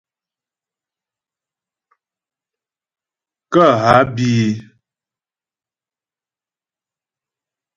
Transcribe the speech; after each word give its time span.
Kə́ 3.53 3.69
há 3.83 3.93
bí 4.13 4.27
í. 4.45 4.47